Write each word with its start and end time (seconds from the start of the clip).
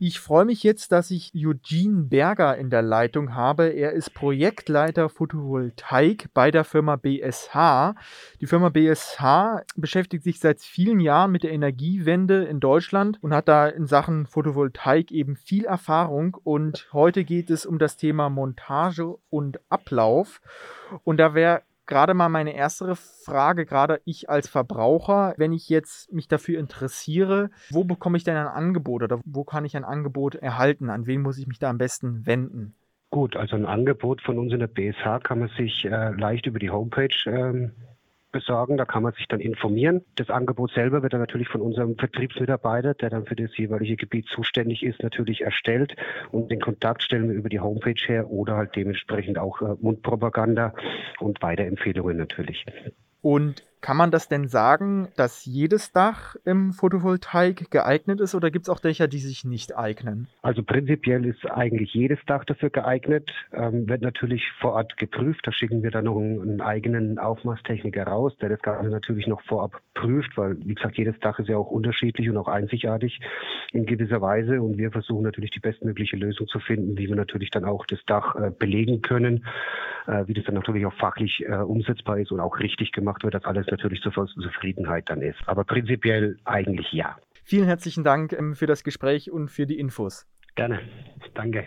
Ich 0.00 0.20
freue 0.20 0.44
mich 0.44 0.62
jetzt, 0.62 0.92
dass 0.92 1.10
ich 1.10 1.32
Eugene 1.34 2.04
Berger 2.04 2.56
in 2.56 2.70
der 2.70 2.82
Leitung 2.82 3.34
habe. 3.34 3.66
Er 3.66 3.90
ist 3.94 4.14
Projektleiter 4.14 5.08
Photovoltaik 5.08 6.28
bei 6.34 6.52
der 6.52 6.62
Firma 6.62 6.94
BSH. 6.94 7.96
Die 8.40 8.46
Firma 8.46 8.68
BSH 8.68 9.64
beschäftigt 9.74 10.22
sich 10.22 10.38
seit 10.38 10.60
vielen 10.60 11.00
Jahren 11.00 11.32
mit 11.32 11.42
der 11.42 11.50
Energiewende 11.50 12.44
in 12.44 12.60
Deutschland 12.60 13.18
und 13.22 13.34
hat 13.34 13.48
da 13.48 13.66
in 13.66 13.88
Sachen 13.88 14.26
Photovoltaik 14.26 15.10
eben 15.10 15.34
viel 15.34 15.64
Erfahrung. 15.64 16.36
Und 16.44 16.88
heute 16.92 17.24
geht 17.24 17.50
es 17.50 17.66
um 17.66 17.80
das 17.80 17.96
Thema 17.96 18.30
Montage 18.30 19.16
und 19.30 19.58
Ablauf. 19.68 20.40
Und 21.02 21.16
da 21.16 21.34
wäre 21.34 21.62
gerade 21.88 22.14
mal 22.14 22.28
meine 22.28 22.54
erste 22.54 22.94
Frage, 22.94 23.66
gerade 23.66 24.00
ich 24.04 24.30
als 24.30 24.46
Verbraucher, 24.48 25.34
wenn 25.38 25.52
ich 25.52 25.68
jetzt 25.68 26.12
mich 26.12 26.28
dafür 26.28 26.60
interessiere, 26.60 27.50
wo 27.70 27.82
bekomme 27.82 28.16
ich 28.16 28.24
denn 28.24 28.36
ein 28.36 28.46
Angebot 28.46 29.02
oder 29.02 29.18
wo 29.24 29.42
kann 29.42 29.64
ich 29.64 29.76
ein 29.76 29.84
Angebot 29.84 30.36
erhalten? 30.36 30.90
An 30.90 31.06
wen 31.06 31.22
muss 31.22 31.38
ich 31.38 31.48
mich 31.48 31.58
da 31.58 31.70
am 31.70 31.78
besten 31.78 32.24
wenden? 32.26 32.76
Gut, 33.10 33.36
also 33.36 33.56
ein 33.56 33.64
Angebot 33.64 34.20
von 34.20 34.38
uns 34.38 34.52
in 34.52 34.60
der 34.60 34.66
BSH 34.66 35.20
kann 35.24 35.38
man 35.40 35.48
sich 35.56 35.86
äh, 35.86 36.10
leicht 36.10 36.46
über 36.46 36.58
die 36.58 36.70
Homepage 36.70 37.08
ähm, 37.26 37.72
besorgen. 38.30 38.76
Da 38.76 38.84
kann 38.84 39.02
man 39.02 39.12
sich 39.12 39.26
dann 39.28 39.40
informieren. 39.40 40.02
Das 40.16 40.30
Angebot 40.30 40.72
selber 40.72 41.02
wird 41.02 41.12
dann 41.12 41.20
natürlich 41.20 41.48
von 41.48 41.60
unserem 41.60 41.96
Vertriebsmitarbeiter, 41.96 42.94
der 42.94 43.10
dann 43.10 43.26
für 43.26 43.36
das 43.36 43.56
jeweilige 43.56 43.96
Gebiet 43.96 44.26
zuständig 44.26 44.82
ist, 44.82 45.02
natürlich 45.02 45.42
erstellt. 45.42 45.96
Und 46.30 46.50
den 46.50 46.60
Kontakt 46.60 47.02
stellen 47.02 47.28
wir 47.28 47.36
über 47.36 47.48
die 47.48 47.60
Homepage 47.60 48.00
her 48.06 48.30
oder 48.30 48.56
halt 48.56 48.76
dementsprechend 48.76 49.38
auch 49.38 49.60
äh, 49.62 49.74
Mundpropaganda 49.80 50.74
und 51.20 51.42
Weiterempfehlungen 51.42 52.16
natürlich. 52.16 52.64
Und 53.20 53.64
kann 53.80 53.96
man 53.96 54.10
das 54.10 54.28
denn 54.28 54.48
sagen, 54.48 55.08
dass 55.16 55.44
jedes 55.44 55.92
Dach 55.92 56.36
im 56.44 56.72
Photovoltaik 56.72 57.70
geeignet 57.70 58.20
ist 58.20 58.34
oder 58.34 58.50
gibt 58.50 58.66
es 58.66 58.68
auch 58.68 58.80
Dächer, 58.80 59.08
die 59.08 59.18
sich 59.18 59.44
nicht 59.44 59.76
eignen? 59.76 60.28
Also 60.42 60.62
prinzipiell 60.62 61.24
ist 61.24 61.48
eigentlich 61.50 61.94
jedes 61.94 62.18
Dach 62.26 62.44
dafür 62.44 62.70
geeignet, 62.70 63.30
ähm, 63.52 63.88
wird 63.88 64.02
natürlich 64.02 64.42
vor 64.60 64.72
Ort 64.72 64.96
geprüft. 64.96 65.46
Da 65.46 65.52
schicken 65.52 65.82
wir 65.82 65.90
dann 65.90 66.06
noch 66.06 66.18
einen, 66.18 66.40
einen, 66.40 66.60
eigenen 66.60 67.18
Aufmaßtechniker 67.18 68.04
raus, 68.04 68.36
der 68.40 68.48
das 68.48 68.62
Ganze 68.62 68.90
natürlich 68.90 69.26
noch 69.26 69.42
vorab 69.42 69.80
prüft, 69.94 70.36
weil 70.36 70.56
wie 70.64 70.74
gesagt, 70.74 70.96
jedes 70.98 71.18
Dach 71.20 71.38
ist 71.38 71.48
ja 71.48 71.56
auch 71.56 71.70
unterschiedlich 71.70 72.28
und 72.28 72.36
auch 72.36 72.48
einzigartig 72.48 73.20
in 73.72 73.86
gewisser 73.86 74.20
Weise 74.20 74.60
und 74.60 74.78
wir 74.78 74.90
versuchen 74.90 75.22
natürlich 75.22 75.50
die 75.50 75.60
bestmögliche 75.60 76.16
Lösung 76.16 76.48
zu 76.48 76.58
finden, 76.58 76.98
wie 76.98 77.08
wir 77.08 77.16
natürlich 77.16 77.50
dann 77.50 77.64
auch 77.64 77.86
das 77.86 78.00
Dach 78.06 78.34
äh, 78.34 78.50
belegen 78.50 79.02
können, 79.02 79.46
äh, 80.06 80.24
wie 80.26 80.34
das 80.34 80.44
dann 80.44 80.54
natürlich 80.54 80.84
auch 80.86 80.94
fachlich 80.94 81.44
äh, 81.46 81.54
umsetzbar 81.56 82.18
ist 82.18 82.32
und 82.32 82.40
auch 82.40 82.58
richtig 82.58 82.92
gemacht 82.92 83.22
wird, 83.22 83.34
dass 83.34 83.44
alles 83.44 83.67
natürlich 83.70 84.00
zur 84.02 84.12
vollsten 84.12 84.42
Zufriedenheit 84.42 85.08
dann 85.08 85.22
ist. 85.22 85.38
Aber 85.46 85.64
prinzipiell 85.64 86.38
eigentlich 86.44 86.92
ja. 86.92 87.16
Vielen 87.44 87.64
herzlichen 87.64 88.04
Dank 88.04 88.32
ähm, 88.32 88.54
für 88.54 88.66
das 88.66 88.84
Gespräch 88.84 89.30
und 89.30 89.50
für 89.50 89.66
die 89.66 89.78
Infos. 89.78 90.26
Gerne. 90.54 90.80
Danke. 91.34 91.66